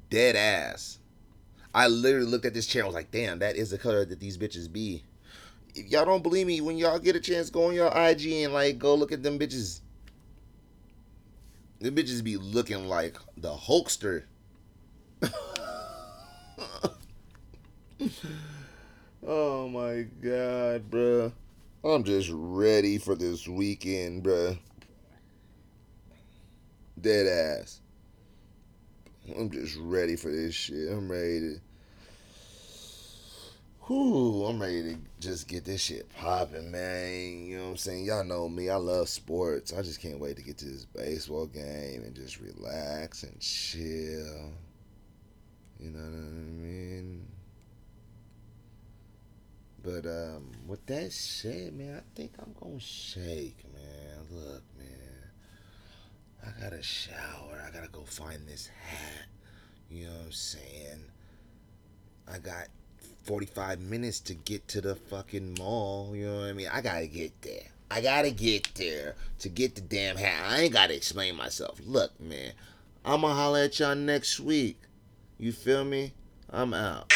Dead 0.10 0.36
ass. 0.36 1.00
I 1.76 1.88
literally 1.88 2.28
looked 2.28 2.46
at 2.46 2.54
this 2.54 2.68
chair. 2.68 2.84
I 2.84 2.86
was 2.86 2.96
like, 2.96 3.12
damn, 3.12 3.40
that 3.40 3.56
is 3.56 3.72
the 3.72 3.78
color 3.78 4.06
that 4.06 4.20
these 4.20 4.38
bitches 4.38 4.72
be. 4.72 5.04
If 5.76 5.88
y'all 5.88 6.06
don't 6.06 6.22
believe 6.22 6.46
me, 6.46 6.62
when 6.62 6.78
y'all 6.78 7.00
get 7.00 7.16
a 7.16 7.20
chance, 7.20 7.50
go 7.50 7.66
on 7.68 7.74
your 7.74 7.88
IG 7.96 8.28
and 8.44 8.54
like 8.54 8.78
go 8.78 8.94
look 8.94 9.12
at 9.12 9.24
them 9.24 9.40
bitches. 9.40 9.82
The 11.80 11.92
bitches 11.92 12.24
be 12.24 12.38
looking 12.38 12.88
like 12.88 13.18
the 13.38 13.54
Hulkster. 13.54 14.24
oh 19.26 19.70
my 19.70 20.06
god, 20.22 20.90
bruh. 20.90 21.32
I'm 21.84 22.04
just 22.04 22.30
ready 22.32 22.98
for 22.98 23.16
this 23.16 23.48
weekend, 23.48 24.24
bruh. 24.24 24.58
Dead 27.00 27.28
ass. 27.28 27.82
I'm 29.38 29.50
just 29.50 29.78
ready 29.78 30.16
for 30.16 30.32
this 30.32 30.54
shit. 30.54 30.90
I'm 30.90 31.12
ready 31.12 31.40
to. 31.40 31.60
Whew, 33.88 34.46
I'm 34.46 34.62
ready 34.62 34.94
to 34.94 34.98
just 35.20 35.50
get 35.50 35.66
this 35.66 35.82
shit 35.82 36.10
popping, 36.16 36.72
man. 36.72 37.46
You 37.46 37.58
know 37.58 37.64
what 37.64 37.70
I'm 37.72 37.78
saying? 37.78 38.06
Y'all 38.06 38.24
know 38.24 38.48
me. 38.48 38.70
I 38.70 38.78
love 38.78 39.10
sports. 39.10 39.74
I 39.74 39.82
just 39.82 40.02
can't 40.02 40.20
wait 40.20 40.38
to 40.38 40.42
get 40.42 40.58
to 40.60 40.66
this 40.66 40.86
baseball 40.86 41.48
game 41.48 42.04
and 42.04 42.16
just 42.16 42.40
relax 42.40 43.24
and 43.24 43.38
chill. 43.42 44.54
You 45.80 45.90
know 45.90 46.00
what 46.00 46.08
I 46.08 46.52
mean? 46.62 47.28
But 49.84 50.06
um, 50.06 50.52
with 50.66 50.86
that 50.86 51.12
said, 51.12 51.74
man, 51.74 51.98
I 51.98 52.16
think 52.16 52.32
I'm 52.40 52.54
gonna 52.60 52.80
shake, 52.80 53.58
man. 53.74 54.18
Look, 54.32 54.64
man, 54.78 55.32
I 56.46 56.62
gotta 56.62 56.82
shower. 56.82 57.62
I 57.68 57.70
gotta 57.70 57.92
go 57.92 58.04
find 58.04 58.48
this 58.48 58.68
hat. 58.68 59.28
You 59.90 60.06
know 60.06 60.14
what 60.14 60.26
I'm 60.26 60.32
saying? 60.32 61.04
I 62.32 62.40
got 62.40 62.68
45 63.24 63.82
minutes 63.82 64.22
to 64.22 64.36
get 64.36 64.68
to 64.70 64.82
the 64.82 64.96
fucking 64.96 65.56
mall. 65.60 66.16
You 66.16 66.28
know 66.28 66.40
what 66.40 66.50
I 66.50 66.54
mean? 66.54 66.70
I 66.72 66.80
gotta 66.80 67.08
get 67.08 67.42
there. 67.42 67.68
I 67.92 68.02
gotta 68.02 68.32
get 68.32 68.74
there 68.76 69.16
to 69.40 69.50
get 69.50 69.76
the 69.76 69.82
damn 69.82 70.16
hat. 70.16 70.46
I 70.46 70.62
ain't 70.62 70.74
gotta 70.74 70.96
explain 70.96 71.36
myself. 71.36 71.80
Look, 71.86 72.20
man, 72.22 72.54
I'ma 73.04 73.34
holler 73.34 73.60
at 73.60 73.80
y'all 73.80 73.96
next 73.96 74.40
week. 74.40 74.78
You 75.38 75.52
feel 75.52 75.84
me? 75.84 76.14
I'm 76.50 76.74
out. 76.74 77.13